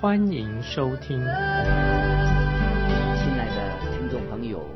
[0.00, 1.18] 欢迎收听。
[1.18, 1.28] 亲
[3.36, 4.66] 爱的听众朋友，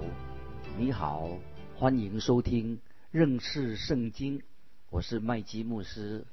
[0.76, 1.30] 你好，
[1.74, 2.78] 欢迎收听
[3.10, 4.42] 认识圣经，
[4.90, 6.26] 我是麦基牧师。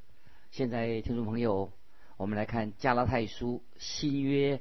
[0.51, 1.71] 现在，听众朋友，
[2.17, 4.59] 我们来看加拉太书新约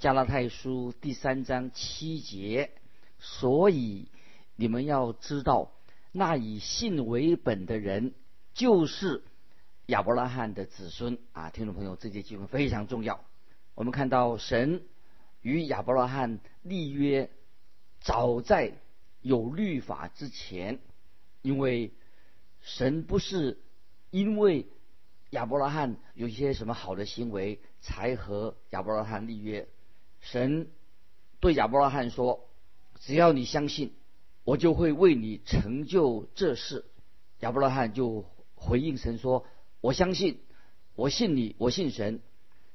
[0.00, 2.72] 加拉太书第三章七节。
[3.20, 4.08] 所以
[4.56, 5.70] 你们要知道，
[6.10, 8.12] 那以信为本的人，
[8.54, 9.22] 就是
[9.86, 11.50] 亚伯拉罕的子孙啊！
[11.50, 13.20] 听众朋友，这节经文非常重要。
[13.78, 14.82] 我们看到神
[15.40, 17.30] 与亚伯拉罕立约，
[18.00, 18.72] 早在
[19.20, 20.80] 有律法之前，
[21.42, 21.92] 因为
[22.60, 23.62] 神不是
[24.10, 24.66] 因为。
[25.30, 29.68] 亚伯拉罕有一些什么好的行为，才和亚伯拉罕立约？
[30.20, 30.70] 神
[31.38, 32.48] 对亚伯拉罕说
[32.98, 33.92] ：“只要你相信，
[34.42, 36.86] 我就会为你成就这事。”
[37.40, 39.44] 亚伯拉罕就回应神说
[39.82, 40.40] ：“我相信，
[40.94, 42.20] 我信你，我信神。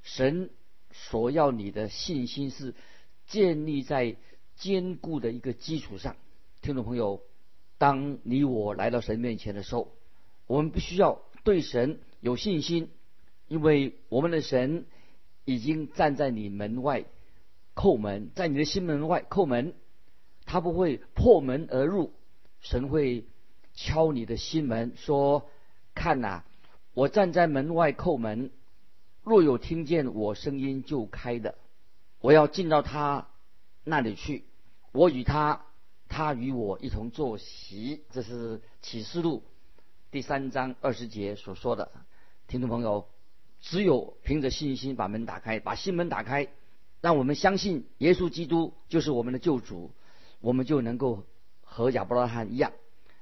[0.04, 0.52] 神
[0.94, 2.74] 所要你的信心是
[3.28, 4.16] 建立在
[4.56, 6.16] 坚固的一个基础上。”
[6.62, 7.22] 听众朋友，
[7.78, 9.92] 当你我来到神面前的时候，
[10.48, 12.00] 我们必须要对神。
[12.22, 12.90] 有信心，
[13.50, 14.86] 因为我们的神
[15.44, 17.04] 已经站在你门外
[17.76, 19.74] 叩门，在你的心门外叩门，
[20.46, 22.14] 他不会破门而入，
[22.62, 23.26] 神会
[23.74, 25.50] 敲你的心门，说
[25.94, 26.44] ：“看呐，
[26.94, 28.52] 我站在门外叩门，
[29.24, 31.56] 若有听见我声音就开的，
[32.20, 33.30] 我要进到他
[33.86, 34.44] 那里去，
[34.92, 35.66] 我与他，
[36.10, 39.44] 他与我一同坐席。”这是启示录
[40.12, 41.90] 第三章二十节所说的。
[42.48, 43.08] 听众朋友，
[43.62, 46.50] 只有凭着信心把门打开，把心门打开，
[47.00, 49.92] 让我们相信耶稣基督就是我们的救主，
[50.42, 51.24] 我们就能够
[51.62, 52.74] 和亚伯拉罕一样，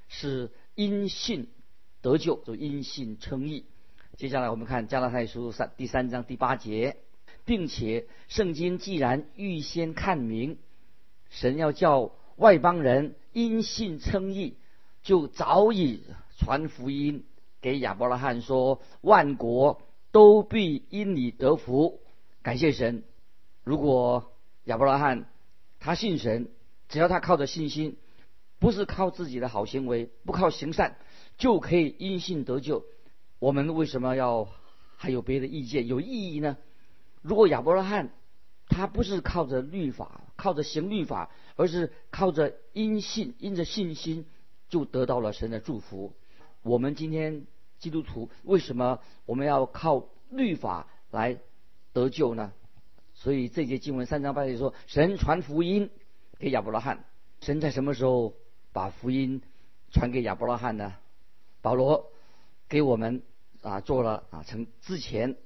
[0.08, 1.48] 是因信
[2.00, 3.66] 得救，就因信称义。
[4.18, 6.98] 接下来我们看加拉太书三第三章第八节，
[7.46, 10.58] 并且圣经既然预先看明，
[11.30, 14.58] 神要叫外邦人因信称义，
[15.02, 16.04] 就早已
[16.36, 17.24] 传福音。
[17.62, 19.80] 给亚伯拉罕说：“万国
[20.10, 22.00] 都必因你得福。”
[22.42, 23.04] 感谢神。
[23.64, 24.32] 如果
[24.64, 25.24] 亚伯拉罕
[25.80, 26.50] 他信神，
[26.88, 27.96] 只要他靠着信心，
[28.58, 30.98] 不是靠自己的好行为，不靠行善，
[31.38, 32.84] 就可以因信得救。
[33.42, 34.46] 我们为什么要
[34.96, 35.88] 还有别的意见？
[35.88, 36.56] 有意义呢？
[37.22, 38.10] 如果亚伯拉罕
[38.68, 44.26] 他不是靠着律法，靠着行律法，而是靠着因信，因着信心，
[44.68, 46.14] 就得到了神的祝福。
[46.62, 47.46] 我们今天。
[47.80, 51.40] 基督徒为什么我们要靠律法来
[51.92, 52.52] 得救呢？
[53.12, 55.90] 所以这节经文三章八节说，神传福音
[56.38, 57.04] 给亚伯拉罕。
[57.40, 58.34] 神在什么时候
[58.72, 59.42] 把福音
[59.90, 60.94] 传给亚伯拉罕呢？
[61.60, 62.12] 保罗
[62.68, 63.24] 给我们
[63.62, 65.36] 啊做了啊从之前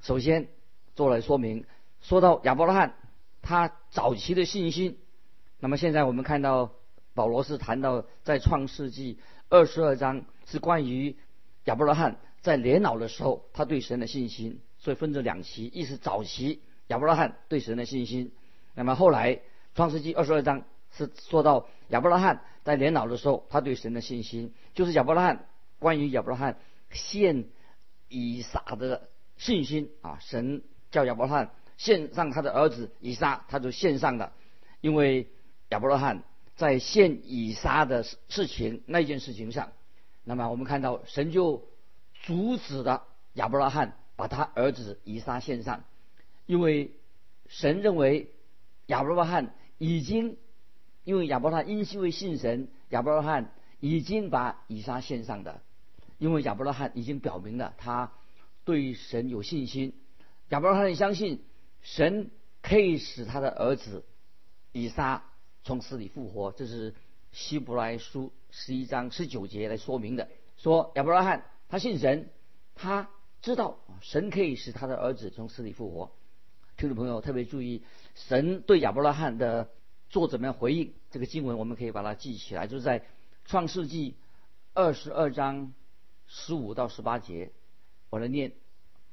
[0.00, 0.48] 首先
[0.94, 1.64] 做了说明，
[2.00, 2.94] 说到亚伯拉罕
[3.42, 4.98] 他早期的信心。
[5.58, 6.72] 那么现在我们看到
[7.14, 11.16] 保罗是谈到在创世纪二十二章是关于。
[11.64, 18.32] 亚伯拉罕在年老的时候，他对神的信心，所以分成两期，一是早期亚伯拉罕对神的信心。
[18.74, 19.40] 那么后来
[19.74, 25.46] 创世纪二十二章是说到亚伯拉罕在年老的时候，他对神的信心，就是亚伯拉罕
[25.78, 26.58] 关于亚伯拉罕
[26.94, 27.44] 献
[28.08, 30.18] 以撒的信心啊。
[30.20, 34.32] 神叫亚伯拉罕献上他的儿子以撒，他就献上了，
[34.80, 35.28] 因为
[35.68, 36.22] 亚伯拉罕
[36.56, 39.72] 在献以撒的事情那件事情上。
[40.22, 41.68] 那么我们看到神就
[42.22, 43.04] 阻止了
[43.34, 45.84] 亚伯拉罕把他儿子以撒献上，
[46.46, 46.92] 因为
[47.48, 48.30] 神认为
[48.86, 50.38] 亚伯拉罕已经
[51.02, 53.50] 因为亚伯拉罕因为信神，亚伯拉罕
[53.80, 55.60] 已经把以撒献上的，
[56.18, 58.12] 因为亚伯拉罕已经表明了他
[58.64, 59.92] 对神有信心，
[60.48, 61.44] 亚伯拉罕相信
[61.82, 62.30] 神
[62.62, 64.04] 可以使他的儿子
[64.72, 65.24] 以撒
[65.62, 66.94] 从死里复活，这是。
[67.36, 72.30] 希伯来书十一章十九节来说明的，说亚伯拉罕他信神，
[72.76, 73.10] 他
[73.42, 76.12] 知道神可以使他的儿子从死里复活。
[76.76, 77.82] 听众朋友特别注意，
[78.14, 79.68] 神对亚伯拉罕的
[80.10, 80.94] 做怎么样回应？
[81.10, 83.04] 这个经文我们可以把它记起来，就是在
[83.44, 84.14] 创世纪
[84.72, 85.74] 二十二章
[86.26, 87.52] 十五到十八节，
[88.10, 88.52] 我来念：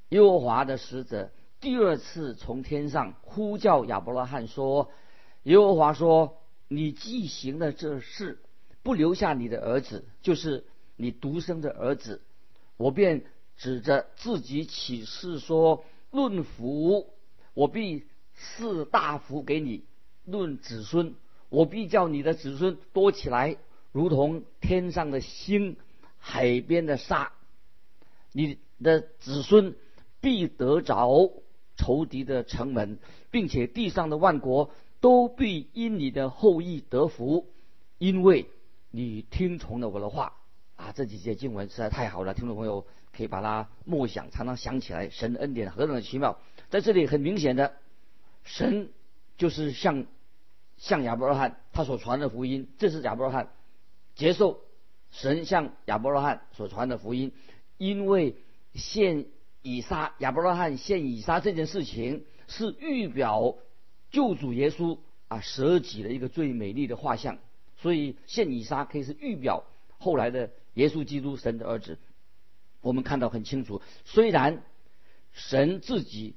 [0.09, 4.91] 耶和华的使者第二次从天上呼叫亚伯拉罕说
[5.43, 6.37] ：“耶和华说，
[6.67, 8.41] 你既行了这事，
[8.81, 10.65] 不留下你的儿子，就是
[10.95, 12.21] 你独生的儿子，
[12.77, 13.23] 我便
[13.57, 17.13] 指着自己起誓说：论福，
[17.53, 19.83] 我必赐大福给你；
[20.25, 21.13] 论子孙，
[21.49, 23.57] 我必叫你的子孙多起来，
[23.91, 25.77] 如同天上的星、
[26.21, 27.33] 海边的沙。
[28.31, 29.75] 你的子孙
[30.21, 31.33] 必得着。”
[31.77, 32.99] 仇敌的城门，
[33.31, 34.69] 并且地上的万国
[34.99, 37.47] 都必因你的后裔得福，
[37.97, 38.51] 因为
[38.91, 40.33] 你听从了我的话
[40.75, 40.91] 啊！
[40.91, 45.09] 这几节经文实在太好了，听众朋友可以把它默想，常常想起来。
[45.09, 46.37] 神的恩典何等的奇妙！
[46.69, 47.73] 在这里很明显的，
[48.43, 48.91] 神
[49.37, 50.05] 就是向
[50.77, 53.49] 向亚伯拉罕他所传的福音，这是亚伯拉罕
[54.13, 54.61] 接受
[55.11, 57.31] 神向亚伯拉罕所传的福音，
[57.77, 58.35] 因为
[58.73, 59.27] 现。
[59.63, 63.57] 以撒亚伯拉罕献以撒这件事情是预表
[64.09, 64.97] 救主耶稣
[65.27, 67.37] 啊舍己的一个最美丽的画像，
[67.77, 69.63] 所以献以撒可以是预表
[69.99, 71.99] 后来的耶稣基督神的儿子。
[72.81, 74.63] 我们看到很清楚，虽然
[75.31, 76.33] 神自己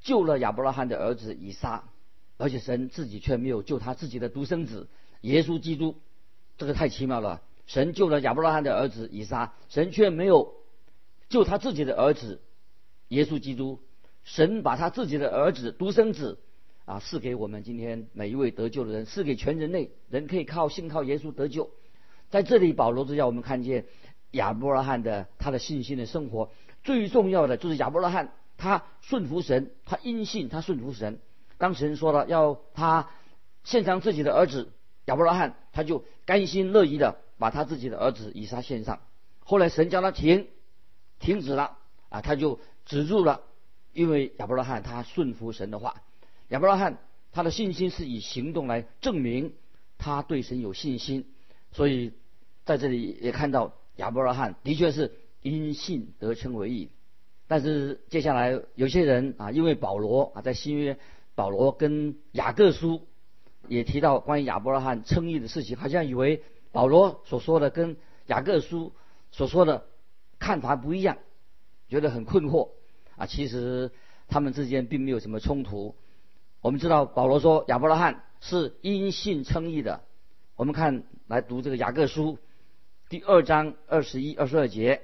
[0.00, 1.82] 救了亚伯拉罕的儿子以撒，
[2.36, 4.86] 而且神自己却没有救他自己的独生子
[5.22, 5.96] 耶稣基督，
[6.58, 7.42] 这个太奇妙了。
[7.66, 10.54] 神救了亚伯拉罕的儿子以撒，神却没有。
[11.28, 12.40] 救他自己的儿子
[13.08, 13.80] 耶稣基督，
[14.22, 16.38] 神把他自己的儿子独生子
[16.84, 21.70] 啊赐给我们今天每一位得救的人，赐给全人类人可以靠信靠耶稣得救。
[22.30, 23.86] 在这里，保罗就叫我们看见
[24.30, 26.50] 亚伯拉罕的他的信心的生活。
[26.84, 31.18] 最重要的就是亚伯拉罕他顺服神，他因信他顺服神。
[31.58, 33.10] 当神说了要他
[33.64, 34.68] 献上自己的儿子，
[35.06, 39.00] 亚伯拉罕他就甘心乐意的把他自己的儿子以撒献上。
[39.40, 40.48] 后来神叫他停。
[41.18, 41.78] 停止了
[42.10, 43.40] 啊，他就止住了，
[43.94, 46.02] 因为亚伯拉罕他顺服神的话，
[46.48, 46.98] 亚伯拉罕
[47.32, 49.54] 他的信心是以行动来证明
[49.96, 51.24] 他对神有信心，
[51.72, 52.12] 所以
[52.66, 56.90] 在这里也看到亚伯拉罕的确是因信得称为义。
[57.48, 60.98] 但是接下来有些人啊，因为保罗啊在新约，
[61.34, 63.06] 保罗跟雅各书
[63.68, 66.42] 也提到关于亚伯拉罕称义的事情，好像以为
[66.76, 67.96] 保罗所说的跟
[68.26, 68.92] 雅各书
[69.32, 69.86] 所说的。
[70.38, 71.16] 看法不一样，
[71.88, 72.68] 觉得很困惑
[73.16, 73.24] 啊！
[73.24, 73.90] 其实
[74.28, 75.96] 他们之间并没有什么冲突。
[76.60, 80.02] 我们知道保罗说亚伯拉罕是因信称义的。
[80.54, 82.38] 我们看来读这个雅各书
[83.08, 85.00] 第二章二十一、二十二节：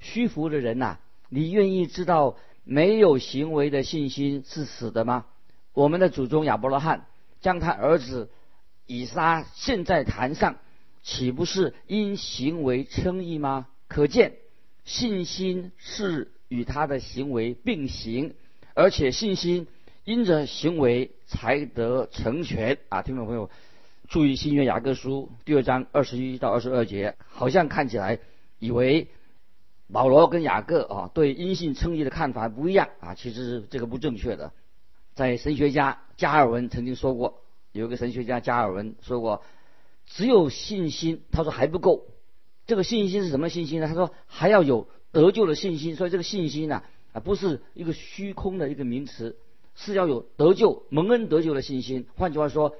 [0.00, 0.98] 虚浮的人呐，
[1.28, 5.26] 你愿意知道没有行为的信心是死的吗？
[5.74, 7.06] 我们的祖宗亚伯拉罕
[7.40, 8.30] 将他儿子
[8.86, 10.56] 以撒献在坛上，
[11.06, 13.68] 岂不是因行为称义吗？
[13.86, 14.32] 可见。
[14.84, 18.34] 信心是与他的行为并行，
[18.74, 19.68] 而且信心
[20.02, 23.02] 因着行为才得成全啊！
[23.02, 23.50] 听众朋友，
[24.08, 28.18] 注意新约雅各书第二章二十一到二十二节，好像看起来
[28.58, 29.06] 以为
[29.92, 34.52] 保罗跟雅各啊对因信称义的看法不一样啊，其实这个不正确的。
[35.14, 39.42] 在神学家加尔文曾经说过，有一个神学家加尔文说过，
[40.06, 42.06] 只有信心，他说还不够。
[42.66, 43.86] 这个信心是什么信心呢？
[43.86, 49.36] 他说还要有得救的信心，所以这个信心呢啊不是一个虚空的一个名词，
[49.74, 52.06] 是要有得救蒙恩得救的信心。
[52.16, 52.74] 换句话说，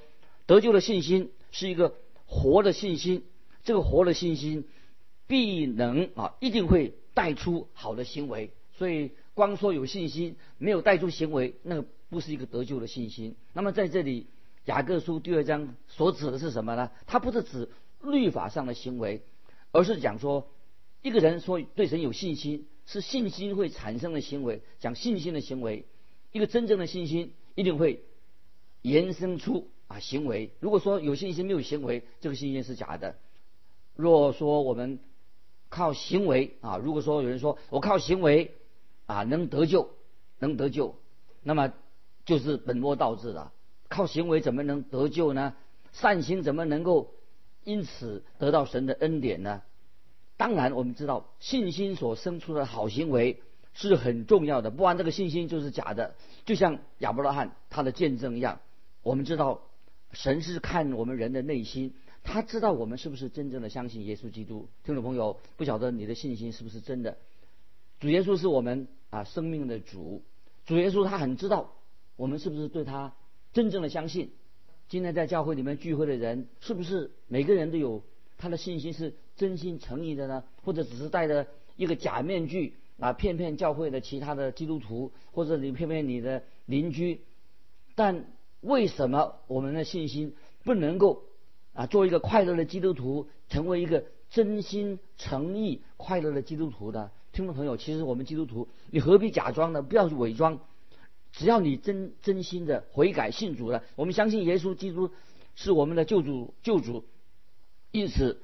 [0.46, 3.22] 得救的信心是一个活的信心，
[3.62, 4.64] 这个活的信心
[5.26, 8.50] 必能啊一定会带出好的行为。
[8.76, 13.36] 所以光说有信心没有带出行为，那个不是一个得救的信心。
[13.52, 14.26] 那么在这里
[14.66, 16.90] 雅各书第二章所指的是什么呢？
[17.06, 17.68] 它不是指
[18.02, 19.22] 律法上的行为。
[19.72, 20.48] 而是讲说，
[21.02, 24.62] 一个人说对神有信心，是信心会产生的行为。
[24.78, 25.86] 讲信心的行为，
[26.32, 28.02] 一个真正的信心一定会
[28.82, 30.50] 延伸出啊行为。
[30.60, 33.16] 如果说有信心没有行为，这个信心是假的。
[33.94, 34.98] 若说我们
[35.68, 38.54] 靠行为啊，如果说有人说我靠行为
[39.04, 39.90] 啊能得救，
[40.38, 40.96] 能得救，
[41.42, 41.72] 那么
[42.24, 43.52] 就是本末倒置了。
[43.96, 45.54] 靠行为怎么能得救呢？
[45.92, 47.14] 善行怎么能够？
[47.64, 49.62] 因此得到神的恩典呢？
[50.36, 53.40] 当然，我们知道信心所生出的好行为
[53.72, 56.14] 是很重要的，不然这个信心就是假的。
[56.44, 58.60] 就像亚伯拉罕他的见证一样，
[59.02, 59.62] 我们知道
[60.12, 64.68] 神是看我们人的内心，他知道我们是不是真正的相信耶稣基督。
[64.84, 67.16] 听众朋友，不晓得你的信心是不是真的？
[67.98, 70.22] 主耶稣是我们啊生命的主，
[70.66, 71.72] 主耶稣他很知道
[72.14, 73.14] 我们是不是对他
[73.56, 74.32] 真正的相信。
[74.86, 78.02] 今天在教会里面聚会的人，是不是每个人都有
[78.36, 80.44] 他的信心是真心诚意的呢？
[80.62, 87.22] 或者只是戴着一个假面具啊骗骗教会的其他的基督徒，或者你骗骗你的邻居。
[87.94, 88.26] 但
[88.60, 91.22] 为什么我们的信心不能够
[91.72, 97.10] 啊做一个快乐的基督徒，成为一个真心诚意快乐的基督徒呢？
[97.32, 99.80] 听众朋友，其实我们基督徒，你何必假装呢？
[99.80, 100.60] 不要去伪装，
[101.36, 105.10] 只要你真真心的悔改信主了，我们相信耶稣基督
[105.54, 107.04] 是我们的救主救主，
[107.92, 108.40] 因此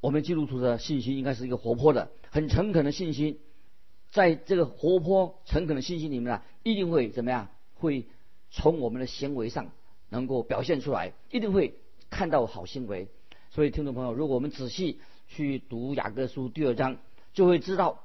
[0.00, 3.38] 我们基督徒的信心应该是一个活泼的、很诚恳的信心，
[4.10, 7.48] 在这个活泼诚恳的信心里面呢，一定会怎么样？
[7.74, 8.06] 会。
[8.48, 9.72] 从我们的行为上
[10.08, 11.74] 能够表现出来，一定会
[12.08, 13.08] 看到好行为。
[13.50, 16.98] 所以，听众朋友，如果我们仔细去读雅各书第二章，
[17.34, 18.04] 就会知道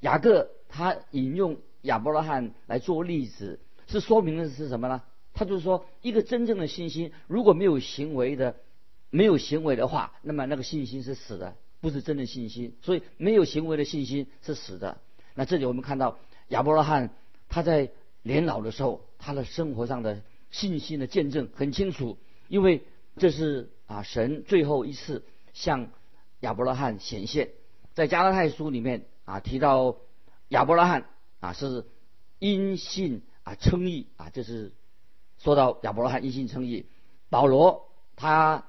[0.00, 5.02] 雅各他引用亚伯拉罕来做例子，是说明的是什么呢？
[5.32, 8.56] 他就是说，一个真正的信心，如果没有行为的，
[9.10, 12.76] 没有行为的话，那么那个信心是死的，不是真的信心。
[12.82, 14.98] 所以，没有行为的信心是死的。
[15.34, 17.10] 那这里我们看到亚伯拉罕
[17.48, 17.90] 他在。
[18.22, 22.82] 年老的时候，他的生活上的信心的见证很清楚，因为
[23.18, 25.90] 这是啊神最后一次向
[26.40, 27.50] 亚伯拉罕显现，
[27.94, 29.98] 在加拉太书里面啊提到
[30.48, 31.06] 亚伯拉罕
[31.38, 31.84] 啊是
[32.40, 34.72] 因信啊称义啊，这是
[35.38, 36.86] 说到亚伯拉罕一心称义。
[37.30, 38.66] 保罗他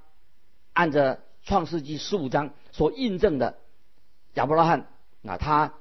[0.74, 3.58] 按着创世纪十五章所印证的
[4.36, 4.88] 亚伯拉罕
[5.26, 5.74] 啊他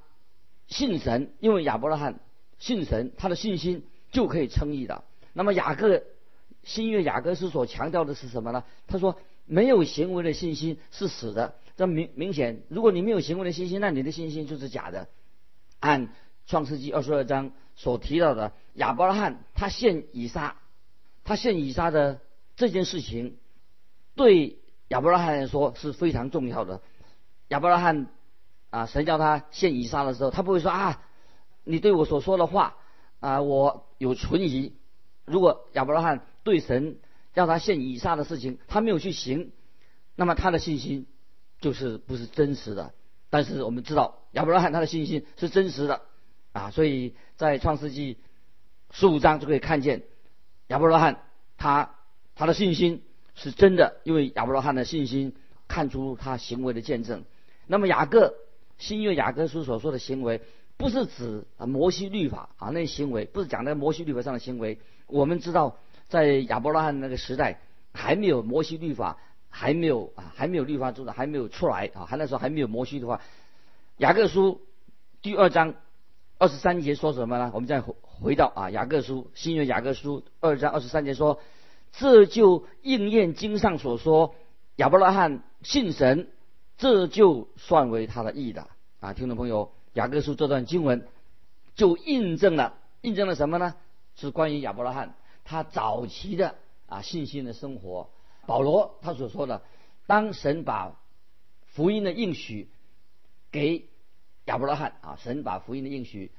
[0.67, 2.19] 信神，因为亚伯拉罕。
[2.59, 5.05] 信神，他的信心就可以称义的。
[5.35, 6.03] 那么雅各
[6.63, 8.65] 新约雅各书所强调的是什么呢？
[8.87, 11.57] 他说没有行为的信心是死的。
[11.77, 15.07] 这明明显，如果你没有行为的信心，那你的信心就是假的。
[15.81, 16.09] 按
[16.47, 20.57] 创世纪二十二章所提到的亚伯拉罕他献以撒，
[21.23, 22.21] 他献以撒的
[22.57, 23.37] 这件事情，
[24.17, 26.81] 对亚伯拉罕来说是非常重要的。
[27.49, 28.09] 亚伯拉罕
[28.71, 31.03] 啊，神叫他献以撒的时候，他不会说啊。
[31.69, 32.77] 你对我所说的话
[33.19, 34.73] 啊，我有存疑。
[35.25, 37.01] 如果亚伯拉罕对神
[37.35, 39.51] 让他献以撒的事情，他没有去行，
[40.15, 41.09] 那么他的信心
[41.61, 42.95] 就是不是真实的。
[43.31, 46.03] 但是我们知道亚伯拉罕他的信心是真实的
[46.57, 48.19] 啊，所以在创世纪
[48.91, 50.03] 十五章就可以看见
[50.69, 51.23] 亚伯拉罕
[51.57, 51.95] 他
[52.35, 53.03] 他的信心
[53.35, 55.35] 是真的，因为亚伯拉罕的信心
[55.69, 57.25] 看出他行为的见证。
[57.67, 58.35] 那么雅各
[58.79, 60.41] 新约雅各书所说的行为。
[60.79, 64.79] 不是指啊摩西律法啊那些行为，不是讲在摩西律法上的行为。
[65.07, 67.61] 我们知道，在亚伯拉罕那个时代，
[67.95, 69.17] 还没有摩西律法，
[69.49, 73.23] 还没有啊还没有律法做的还没有出来啊，还那时候还没有摩西的话。
[73.97, 74.61] 雅各书
[75.23, 75.77] 第二章
[76.39, 77.51] 二十三节说什么呢？
[77.55, 81.41] 我们再回回到啊雅各书新约雅各书二章二十三节说，
[81.93, 84.35] 这就应验经上所说，
[84.77, 86.29] 亚伯拉罕信神，
[86.77, 88.69] 这就算为他的义的
[89.01, 89.73] 啊，听众朋友。
[89.95, 91.09] 雅各书这段经文
[91.75, 93.75] 就印证了，印证了什么呢？
[94.15, 98.11] 是关于亚伯拉罕他早期的啊信心的生活。
[98.45, 99.63] 保罗他所说的，
[100.07, 101.01] 当神把
[101.65, 102.69] 福音的应许
[103.51, 103.89] 给
[104.47, 106.33] 亚伯拉罕啊，神把福音的应许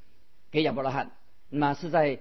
[0.52, 1.12] 给亚伯拉罕，
[1.50, 2.20] 那么是在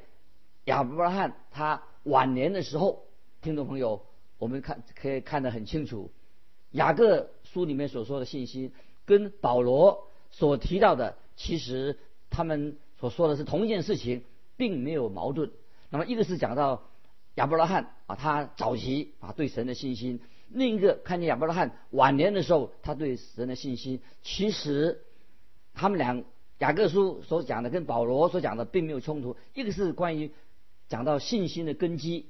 [0.65, 3.03] 亚伯拉罕他晚年的时候。
[3.43, 4.05] 听众朋友，
[4.39, 6.11] 我们看可以看得很清楚，
[6.73, 8.73] 雅各书里面所说的信息
[9.05, 11.17] 跟保罗所提到的。
[11.37, 11.97] 其实
[12.31, 14.25] 他们所说的是同一件事情，
[14.57, 15.53] 并没有矛盾。
[15.91, 16.83] 那么一个是讲到
[17.37, 24.01] 亚伯拉罕啊，他早期啊对神的信心；另一个看见亚伯拉罕晚年的时候，他对神的信心。
[24.23, 25.05] 其实
[25.77, 26.25] 他们俩
[26.59, 29.37] 雅各书所讲的跟保罗所讲的并没有冲突。
[29.55, 30.33] 一个是关于
[30.89, 32.27] 讲到信心的根基，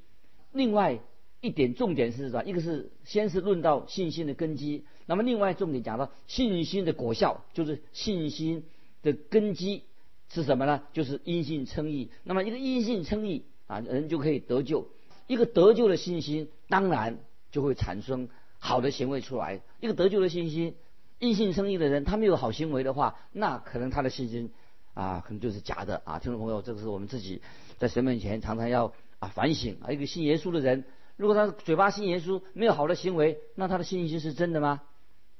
[0.52, 0.98] 另外
[1.40, 2.44] 一点重点是什么？
[2.44, 8.64] 一个是先是论到信心的根基，那么另外重点讲到信心的果效，就是信心。
[9.02, 9.84] 的根基
[10.32, 10.82] 是什么呢？
[10.92, 12.10] 就是因信称义。
[12.24, 14.88] 那么一个因信称义啊，人就可以得救。
[15.28, 17.18] 一个得救的信心，当然
[17.52, 19.60] 就会产生好的行为出来。
[19.78, 20.74] 一个得救的信心，
[21.18, 24.52] 因信生意的人，他没有好行为的话，那可能他的信心
[24.94, 26.18] 啊，可能就是假的啊。
[26.18, 27.42] 听众朋友，这个是我们自己
[27.78, 29.92] 在神面前常常要啊反省啊。
[29.92, 30.84] 一个信耶稣的人，
[31.16, 34.82] 如果他嘴巴信耶稣，没有好的行为，那他的信心是真的吗？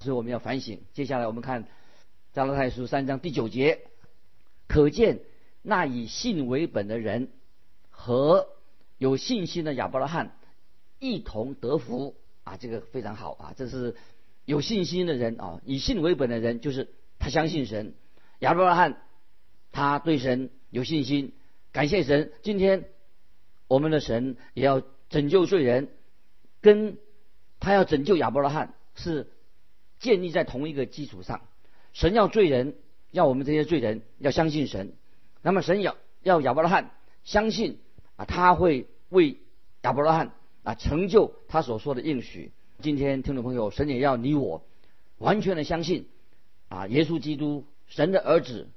[0.01, 0.81] 所以我们要反省。
[0.93, 1.67] 接下来我们看。
[2.33, 3.81] 加拉太书三章第九节，
[4.69, 5.21] 可见
[5.63, 7.31] 那以信为本的人
[7.89, 8.49] 和
[8.99, 10.37] 有信心的亚伯拉罕
[10.99, 12.15] 一同得福
[12.45, 13.97] 啊，这个非常好啊，这是
[14.47, 16.89] 有信心的人啊，以信为本的人就是
[17.19, 17.95] 他相信神。
[18.39, 19.03] 亚伯拉罕
[19.73, 21.33] 他对神有信心，
[21.73, 22.33] 感谢神。
[22.43, 22.89] 今天
[23.67, 25.89] 我们的神也要拯救罪人，
[26.61, 26.97] 跟
[27.59, 29.31] 他要拯救亚伯拉罕是
[29.99, 31.43] 建立在同一个基础上。
[31.93, 32.77] 神要罪人
[33.11, 34.95] 要我们这些罪人要相信神。
[35.43, 36.93] 那么神要要亚伯拉罕
[37.25, 37.81] 相信
[38.15, 39.41] 啊，他会为
[39.83, 42.53] 亚伯拉罕啊成就他所说的应许。
[42.83, 44.63] 今天听众朋友，神也要你我
[45.17, 46.07] 完全的相信
[46.69, 48.69] 啊，耶稣基督神的儿子，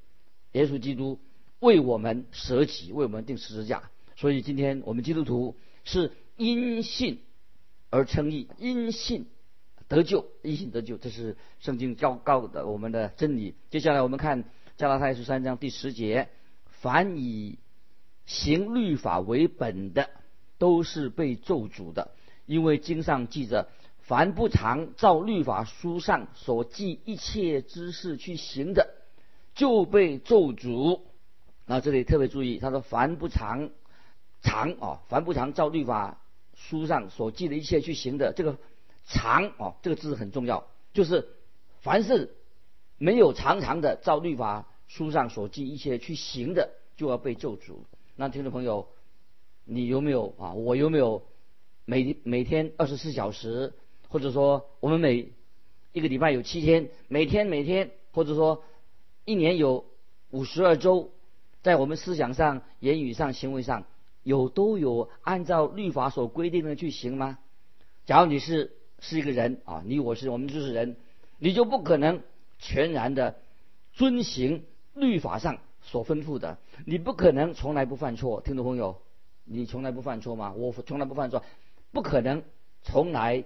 [0.53, 1.19] 耶稣基督
[1.59, 3.91] 为我们舍己，为我们定十字架。
[4.15, 7.19] 所以今天我们基督徒是因信
[7.89, 9.27] 而称义，因信
[9.89, 13.53] 得救，因信得救，这是圣经教告的我们的真理。
[13.69, 14.45] 接下来我们看
[14.77, 16.29] 加拉太书三章第十节：
[16.81, 17.59] 凡以
[18.25, 20.09] 行律法为本的，
[20.57, 22.11] 都是被咒诅的，
[22.45, 23.67] 因为经上记着。
[24.09, 28.89] 凡不常照律法书上所记一切知识去行的，
[29.53, 31.01] 就被咒诅。
[31.67, 33.69] 那这里特别注意，他说：“凡不常
[34.41, 36.19] 常啊，凡不常照律法
[36.55, 38.57] 书上所记的一切去行的，这个
[39.05, 41.29] 常啊，这个字很重要，就是
[41.81, 42.35] 凡是
[42.97, 47.75] 没有常常的照律法书上所记一切去行的，就要被咒诅。”
[48.17, 48.87] 那听众朋友，
[49.65, 50.53] 你有没有啊？
[50.53, 51.27] 我有没有
[51.85, 53.75] 每每天二十四小时？
[54.09, 55.31] 或者说，我们每
[55.93, 58.63] 一个礼拜有七天，每天每天，或者说
[59.23, 59.85] 一年有
[60.31, 61.11] 五十二周，
[61.61, 63.85] 在我们思想上、言语上、行为上，
[64.23, 67.37] 有都有按照律法所规定的去行吗？
[68.05, 70.97] 假如你是是一个人啊，你我是我们就是人，
[71.37, 72.23] 你就不可能
[72.57, 73.35] 全然的
[73.93, 78.41] 遵行律法上所吩咐的，你不可能从来不犯错。
[78.41, 79.01] 听众朋友，
[79.45, 80.53] 你从来不犯错吗？
[80.53, 81.43] 我从来不犯错，
[81.91, 82.41] 不可能
[82.81, 83.45] 从来。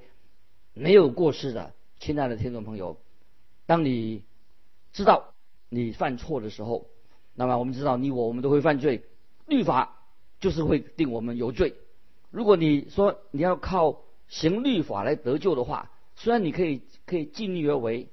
[0.73, 2.97] 没有过失的，亲爱的听众朋友，
[3.65, 4.23] 当你
[4.91, 5.33] 知道
[5.69, 6.87] 你犯错的时候，
[7.35, 9.03] 那么我们知道你我我们都会犯罪，
[9.45, 9.99] 律法
[10.39, 11.75] 就是会定我们有罪。
[12.31, 18.09] 如果你说你要靠行律法来得救的话，虽然你可以可以尽力而为，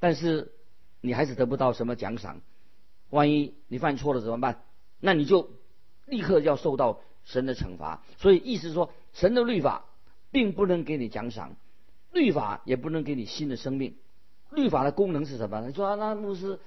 [0.00, 0.52] 但是
[1.00, 2.40] 你还是得不到什么奖赏。
[3.10, 4.64] 万一你犯错了怎么办？
[4.98, 5.50] 那你就
[6.06, 8.02] 立刻要受到神的惩罚。
[8.18, 9.84] 所以意思说，神的律法
[10.32, 11.54] 并不能给你奖赏。
[12.12, 13.96] 律法也不能给你新的生命。
[14.50, 15.66] 律法的功能是什么？
[15.66, 16.60] 你说那牧师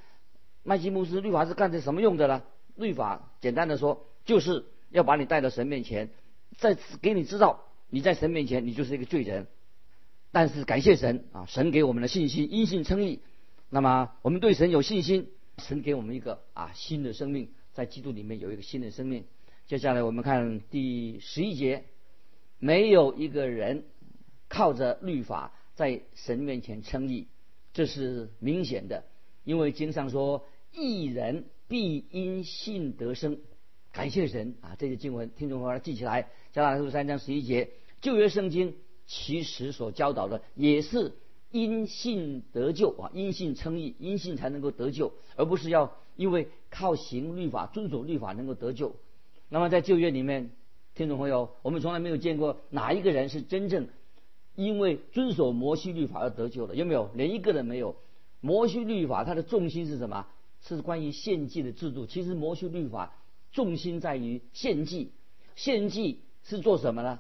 [0.64, 2.42] 麦基牧师，律法是干这什么用的呢？
[2.76, 6.10] 律法简单的说，就是要把你带到神面前，
[6.58, 9.46] 再给你知道你在神面前你就是一个罪人。
[10.32, 13.22] 但是感谢神啊，神给我们的信心，因信称义。
[13.70, 15.30] 那么我们对神有信心，
[15.60, 19.26] 神给我们一个啊新的生命，在基督里面有一个新的生命。
[19.68, 21.86] 接下来我们看第十一节，
[22.58, 23.84] 没有一个人。
[24.56, 27.28] 靠着律法在神面前称义，
[27.74, 29.04] 这是明显的，
[29.44, 33.38] 因为经上说：“一人必因信得生。”
[33.91, 34.78] 感谢神啊！
[34.80, 41.12] 这些经文，听众朋友记起来，加拉太书三章十一节，旧约圣经其实所教导的也是
[41.52, 48.96] 因信得救啊，因信称义，因信才能够得救，而不是要因为靠行律法、遵守律法能够得救。
[49.50, 50.52] 那么在旧约里面，
[50.94, 53.89] 听众朋友，我们从来没有见过哪一个人是真正。
[54.56, 57.12] 因为遵守摩西律法而得救的有没有？
[57.13, 57.96] 连一个人没有。
[58.39, 60.28] 摩西律法它的重心是什么？
[60.62, 62.06] 是关于献祭的制度。
[62.06, 63.13] 其实摩西律法
[63.52, 65.12] 重心在于献祭。
[65.56, 67.20] 献祭是做什么呢？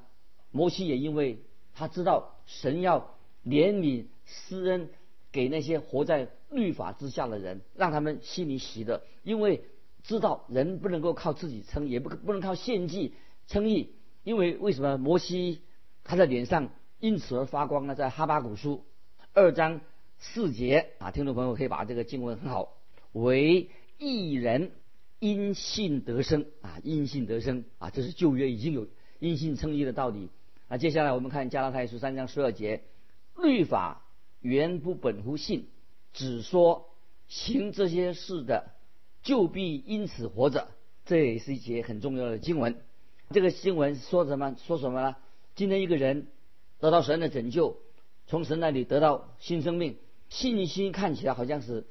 [0.51, 1.39] 摩西也因为
[1.73, 4.89] 他知道神要怜悯施恩
[5.31, 9.01] 给那些活在律法之下的人，让他们心里喜乐。
[9.23, 9.63] 因为
[10.03, 13.13] 知道人不能够靠自己称，也不不能靠献祭
[13.47, 13.89] 称义。
[14.23, 15.61] 因为为什么摩西
[16.03, 16.69] 他的脸上？
[16.99, 18.85] 因此而发光呢，在哈巴古书
[19.33, 19.81] 二章
[20.17, 22.77] 四节啊，听众朋友可以把这个经文很好，
[23.11, 24.71] 为一人
[25.19, 28.87] 因信得生啊，因信得生啊，这是旧约已经有
[29.19, 30.29] 因信称义的道理
[30.69, 30.77] 啊。
[30.77, 32.83] 接下来我们看加拉太书三章十二节，
[33.35, 34.05] 律法
[34.39, 35.67] 原不本乎信，
[36.13, 36.89] 只说
[37.27, 38.71] 行这些事的
[39.21, 40.69] 就必因此活着，
[41.05, 42.77] 这也是一节很重要的经文。
[43.31, 44.55] 这个新闻说什么？
[44.65, 45.17] 说什么呢？
[45.55, 46.27] 今天一个人。
[46.85, 47.77] 得到神的拯救，
[48.27, 49.97] 从神那里得到新生命，
[50.29, 51.87] 信心看起来好像是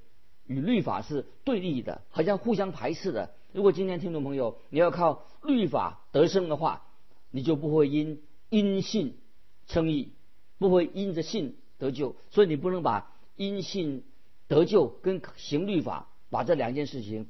[0.47, 3.35] 与律法是对立的，好像互相排斥的。
[3.53, 6.87] 如果今天听众朋友你要靠律法得胜的话，
[7.33, 9.19] 你就不会因因信
[9.67, 10.13] 称义，
[10.59, 12.15] 不会因着信得救。
[12.31, 14.05] 所以你不能把因信
[14.47, 17.27] 得救跟行律法把这两件事情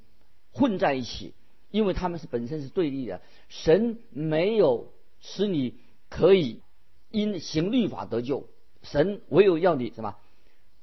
[0.53, 1.33] 混在一起，
[1.71, 3.23] 因为他们是本身是对立的。
[3.49, 5.79] 神没有使你
[6.11, 6.61] 可以。
[7.15, 8.49] 因行律法得救，
[8.83, 10.17] 神唯有要你什么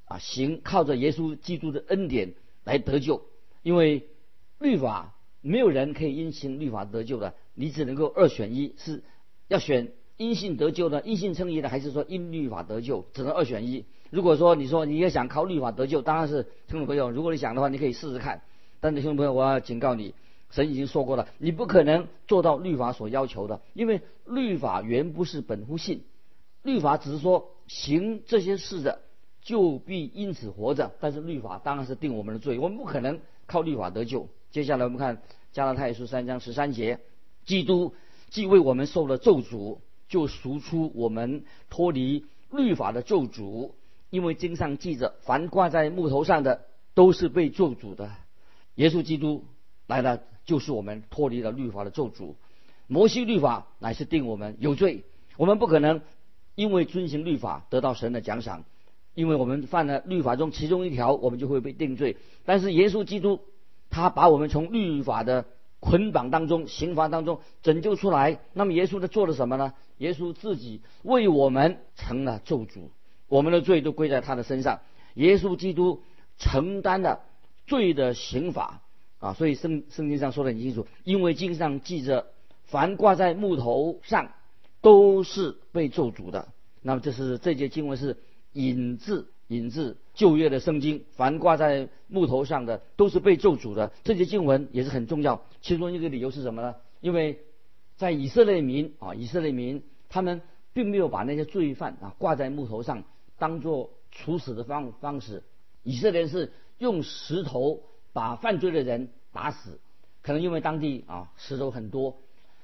[0.05, 0.17] 啊？
[0.17, 3.21] 行靠着耶稣基督的恩典来得救，
[3.63, 4.07] 因为
[4.59, 9.03] 律法没有人可以因行律法得救的，你只能够二选一，是
[9.49, 11.01] 要选因信得救呢？
[11.03, 11.67] 因信称义呢？
[11.67, 13.05] 还是说因律法得救？
[13.13, 13.83] 只能二选一。
[14.09, 18.41] 如果说你说你也想靠律法得救，当然是听众朋友，如果你想的话，你可以试试看。
[18.79, 20.13] 但是听众朋友，我要警告你，
[20.49, 26.03] 神已经说过了，你不可能做到律法所要求的，因为律法原不是本乎信，
[26.63, 29.01] 律法只是说行这些事的
[29.41, 30.91] 就必因此活着。
[30.99, 34.27] 但是律法当然是定我们的罪，我们不可能靠律法得救。
[34.51, 35.21] 接下来我们看
[35.51, 36.99] 加拉太书三章十三节，
[37.45, 37.93] 基督
[38.29, 39.79] 既为我们受了咒诅。
[40.11, 43.71] 就赎出我们脱离律法的咒诅，
[44.09, 48.11] 因为经上记着，凡挂在木头上的都是被咒诅的。
[48.75, 49.45] 耶稣基督
[49.87, 52.35] 来了，就是我们脱离了律法的咒诅。
[52.87, 55.05] 摩西律法乃是定我们有罪，
[55.37, 56.01] 我们不可能
[56.61, 58.65] 因为遵行律法得到神的奖赏，
[59.15, 62.17] 因为我们犯了律法中其中一条，我们就会被定罪。
[62.45, 63.39] 但是耶稣基督，
[63.89, 65.47] 他把我们从律法的
[65.79, 68.37] 捆绑当中、刑罚当中拯救出来。
[68.53, 69.73] 那么耶稣他做了什么呢？
[69.97, 72.89] 耶稣自己为我们成了咒诅，
[73.27, 74.81] 我们的罪都归在他的身上。
[75.15, 76.03] 耶稣基督
[76.37, 77.21] 承担了
[77.65, 78.81] 罪的刑罚
[79.17, 79.33] 啊！
[79.33, 82.27] 所以圣圣经上说的很清楚，因为经上记着，
[82.65, 84.31] 凡挂在木头上
[84.81, 86.49] 都是被咒诅的。
[86.81, 88.17] 那么这是这节经文是
[88.53, 93.91] 引自引自旧约的圣经，凡挂在木头上的都是被咒诅的。
[94.03, 96.75] 这节经文也是很重要，其中一个理由是什么呢？
[96.99, 97.39] 因为
[97.97, 99.83] 在以色列民啊，以色列民。
[100.13, 100.41] 他们
[100.73, 103.05] 并没有把那些罪犯啊挂在木头上，
[103.39, 105.41] 当做处死的方方式。
[105.83, 109.79] 以色列是用石头把犯罪的人打死，
[110.21, 112.17] 可能因为当地啊石头很多。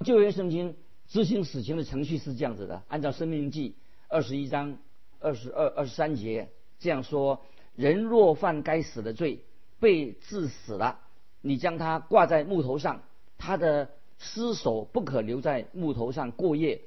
[0.04, 0.76] 旧约圣经
[1.08, 3.70] 执行死刑的程序是这样子的：按照《生命记》
[4.08, 4.78] 二十一章
[5.20, 7.42] 二十二二十三节这样说，
[7.76, 9.40] 人若犯该死的罪，
[9.80, 11.00] 被致死了，
[11.42, 13.04] 你将他挂在木头上，
[13.38, 16.82] 他的尸首不可留在木头上过夜。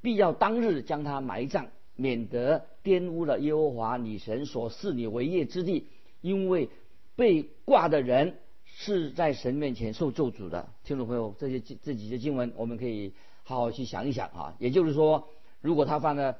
[0.00, 5.88] 必要当日将他埋葬，免得玷污了耶和华女神所赐你为业之地。
[6.20, 6.68] 因为
[7.16, 10.68] 被挂的人是在神面前受咒诅的。
[10.84, 13.12] 听众朋友，这些这几节经文，我们可以
[13.48, 14.54] 好好去想一想啊。
[14.58, 15.30] 也就是说，
[15.62, 16.36] 如果他犯了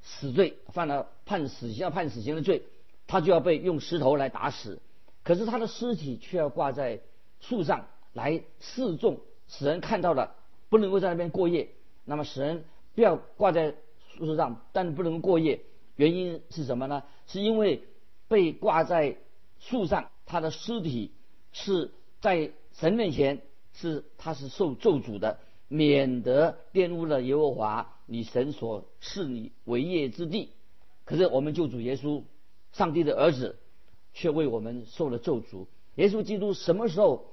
[0.00, 2.62] 死罪，犯了判死刑要判死刑的罪，
[3.08, 4.80] 他就要被用石头来打死。
[5.24, 7.00] 可是他的尸体却要挂在
[7.40, 10.36] 树上来示众，使人看到了，
[10.68, 11.70] 不能够在那边过夜。
[12.04, 12.64] 那么使人。
[12.94, 13.74] 不要挂在
[14.16, 15.62] 树上，但不能过夜。
[15.96, 17.02] 原因是什么呢？
[17.26, 17.82] 是因为
[18.28, 19.16] 被挂在
[19.58, 21.10] 树上，他的尸体
[21.50, 21.90] 是
[22.20, 30.50] 在神面前是他是受咒诅的，免得玷污了耶和华你神所赐你为业之地。
[31.04, 32.22] 可是我们救主耶稣，
[32.72, 33.56] 上帝的儿子，
[34.12, 35.66] 却为我们受了咒诅。
[35.96, 37.26] 耶稣基督什么时候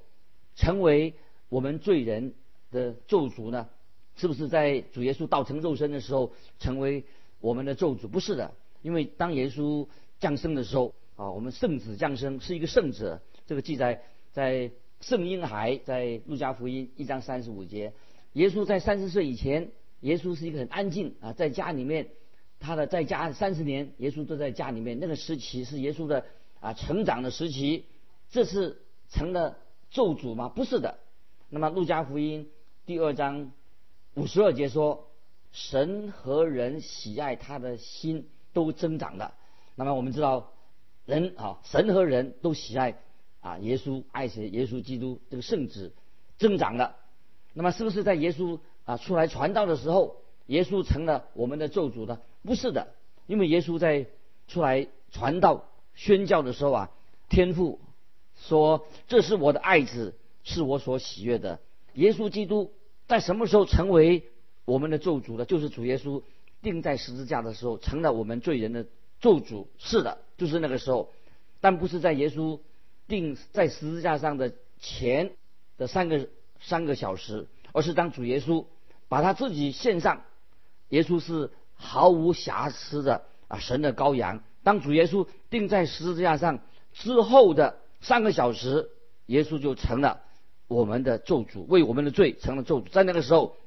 [0.56, 1.13] 成为
[1.50, 2.34] 我们罪人
[2.72, 3.70] 的咒诅呢？
[4.15, 7.06] 是不是在主耶稣道成肉身的时候成为
[7.39, 8.08] 我们的咒诅？
[8.08, 9.88] 不是的，因为当耶稣
[10.20, 13.22] 降生的时候啊，我们圣子降生是一个圣者。
[13.48, 17.94] 这个记载在圣婴孩在路加福音一章三十五节。
[18.34, 22.10] 耶稣在三十岁以前，耶稣是一个很安静啊，在家里面，
[22.60, 25.00] 他的在家三十年，耶稣都在家里面。
[25.00, 26.26] 那个时期是耶稣的
[26.60, 27.86] 啊成长的时期，
[28.30, 29.58] 这是成了
[29.89, 30.50] 咒诅吗？
[30.50, 31.00] 不是的。
[31.50, 32.50] 那么路加福音
[32.86, 33.52] 第二章。
[34.13, 35.08] 五十二节说，
[35.54, 39.36] 神和人喜爱他的心都增长了。
[39.76, 40.52] 那么我们知道，
[41.06, 43.00] 人啊，神和人都喜爱
[43.39, 44.50] 啊，耶稣爱谁？
[44.50, 45.94] 耶稣基督这个圣子
[46.38, 46.98] 增长了。
[47.54, 52.20] 那么是不是在耶稣啊出来传道的时候，耶稣成了我们的咒诅呢？
[52.44, 52.94] 不是的，
[53.28, 54.08] 因为耶稣在
[54.48, 56.92] 出来传道宣教的时候啊，
[57.30, 57.80] 天父
[58.36, 61.60] 说：“这是我的爱子，是我所喜悦的。”
[61.96, 62.72] 耶稣基督。
[63.08, 64.24] 在什么时候成为
[64.64, 65.44] 我们的咒诅的？
[65.44, 66.24] 就是主耶稣
[66.62, 68.86] 钉在十字架的时候，成了我们罪人的
[69.20, 69.66] 咒诅。
[69.78, 71.12] 是的，就是那个时候，
[71.60, 72.62] 但不是在耶稣
[73.10, 75.34] 钉在十字架上的前
[75.78, 76.30] 的三个
[76.62, 78.65] 三个小时，而是当主耶稣
[79.10, 80.21] 把他自己献上，
[80.89, 84.41] 耶稣是毫无瑕疵的啊，神的羔羊。
[84.63, 86.60] 当主耶稣钉在十字架上
[86.93, 88.89] 之后的三个小时，
[89.26, 90.21] 耶稣就成了。
[90.67, 93.58] 我们的咒诅为我们的罪成了咒诅，在那个时候，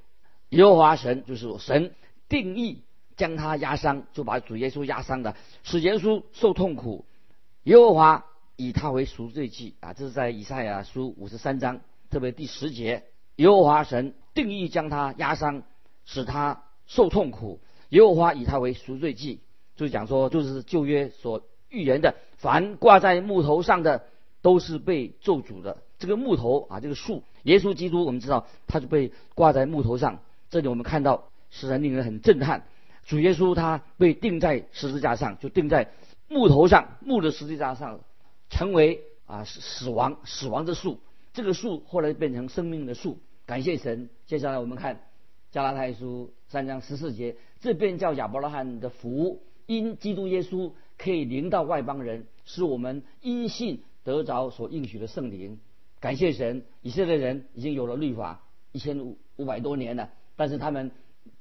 [0.48, 1.94] 耶和华神就是神
[2.30, 2.82] 定义
[3.16, 7.04] 将他压伤，就把主耶稣压伤的，使耶稣受痛苦。
[7.64, 8.24] 耶和华
[8.56, 11.80] 以他为赎罪祭啊，这是在以赛亚书五十三章，
[12.14, 13.02] 特别第十节，
[13.34, 15.64] 耶和华神定义将他压伤，
[16.04, 17.58] 使他受痛苦。
[17.88, 19.40] 耶和华以他为赎罪祭，
[19.74, 24.04] 就是讲说，就是旧约所预言的，凡挂在木头上的，
[24.42, 25.78] 都是被咒诅的。
[25.98, 30.20] 这个木头啊，这个树，耶稣基督，我们知道他就被挂在木头上。
[30.50, 32.64] 这里我们看到使人令人很震撼。
[33.04, 35.90] 主耶稣他被钉在十字架上，就钉在
[36.28, 37.98] 木头上，木的十字架上，
[38.50, 41.00] 成为啊死亡死亡的树。
[41.34, 43.18] 这个树后来变成生命的树。
[43.44, 44.08] 感谢神。
[44.24, 45.02] 接下来我们看
[45.50, 55.60] 加拉太书三章十四节，这便叫亚伯拉罕的福，因基督耶稣可以临到外邦人，使我们因信得着所应许的圣灵。
[56.00, 58.40] 感谢神，以色列人已经有了律法
[58.72, 60.90] 一千五五百多年了，但是他们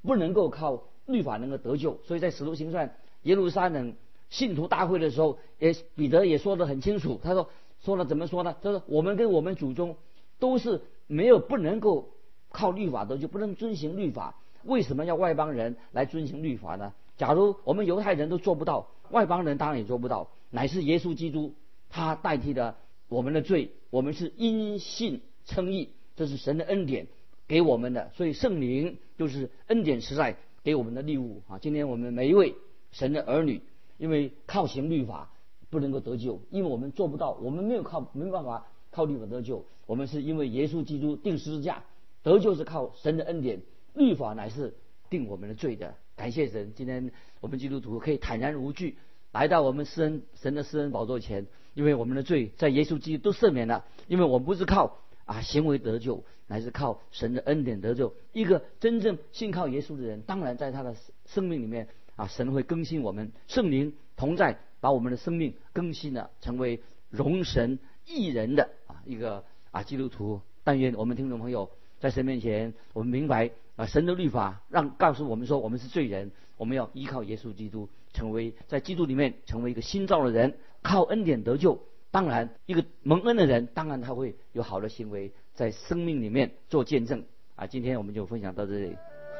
[0.02, 0.84] 不能够靠。
[1.06, 3.94] 律法能够得救，所以在使徒行传耶路撒冷
[4.30, 7.20] 信徒大会的时候，也彼得也说得很清楚。
[7.22, 7.50] 他说
[7.84, 8.56] 说了怎么说呢？
[8.62, 9.96] 就是我们跟我们祖宗
[10.38, 12.10] 都是没有不能够
[12.50, 14.34] 靠律法的，就，不能遵行律法。
[14.64, 16.94] 为什么要外邦人来遵行律法呢？
[17.16, 20.30] 假如我们犹太人都做不到，外邦人当然也做不到。
[20.50, 21.54] 乃是耶稣基督
[21.90, 22.76] 他代替了
[23.08, 27.06] 我们的罪，我们是因信称义，这是神的恩典
[27.46, 28.10] 给我们的。
[28.14, 30.36] 所以圣灵就是恩典实在。
[30.64, 31.58] 给我们的礼物啊！
[31.58, 32.54] 今天我们每一位
[32.90, 33.60] 神的儿女，
[33.98, 35.30] 因为靠行律法
[35.74, 39.66] 不能够得救，因为我们做不到，我们没有靠没办法靠律法得救。
[39.86, 41.84] 我们是因为耶稣基督定十字架
[42.22, 43.60] 得救，是靠神的恩典，
[43.92, 44.74] 律法乃是
[45.10, 45.96] 定我们的罪的。
[46.16, 47.10] 感谢神，今天
[47.40, 48.96] 我们基督徒可以坦然无惧
[49.32, 55.00] 来到我们施恩神的施恩宝座前，因为我们的罪在耶稣基督都赦免了，因为我们不是靠。
[55.26, 58.12] 啊，行为得救乃是靠神的恩典得救。
[58.34, 70.42] 一个真正信靠耶稣的人，当然在他的生命里面啊，神会更新我们，圣灵同在，把我们的生命更新了，成为荣神益人的啊一个啊基督徒。
[70.62, 71.70] 但愿我们听众朋友
[72.00, 81.80] 在神面前，我们明白啊神的律法让告诉我们说，我们是罪人，我们要依靠耶稣基督，成为在基督里面成为一个新造的人，靠恩典得救。
[82.10, 87.24] 当然，一个蒙恩的人，当然他会有好的行为，在生命里面做见证
[87.56, 87.66] 啊！
[87.66, 88.94] 今天我们就分享到这里，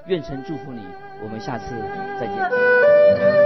[0.07, 0.81] 愿神祝福你，
[1.23, 1.67] 我们下次
[2.19, 3.44] 再见。